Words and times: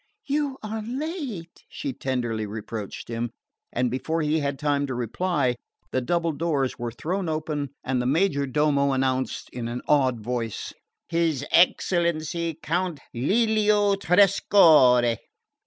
"You 0.25 0.57
are 0.63 0.81
late!" 0.81 1.63
she 1.69 1.93
tenderly 1.93 2.47
reproached 2.47 3.07
him; 3.07 3.29
and 3.71 3.91
before 3.91 4.23
he 4.23 4.39
had 4.39 4.57
time 4.57 4.87
to 4.87 4.95
reply, 4.95 5.55
the 5.91 6.01
double 6.01 6.31
doors 6.31 6.79
were 6.79 6.91
thrown 6.91 7.29
open, 7.29 7.69
and 7.83 8.01
the 8.01 8.07
major 8.07 8.47
domo 8.47 8.93
announced 8.93 9.51
in 9.51 9.67
an 9.67 9.83
awed 9.87 10.19
voice: 10.19 10.73
"His 11.07 11.45
excellency 11.51 12.55
Count 12.63 12.99
Lelio 13.13 13.95
Trescorre." 13.95 15.17